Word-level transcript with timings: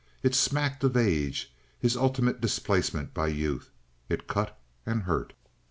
It 0.23 0.33
smacked 0.33 0.83
of 0.83 0.97
age, 0.97 1.53
his 1.77 1.95
ultimate 1.95 2.41
displacement 2.41 3.13
by 3.13 3.27
youth. 3.27 3.69
It 4.09 4.25
cut 4.25 4.59
and 4.83 5.03
hurt. 5.03 5.33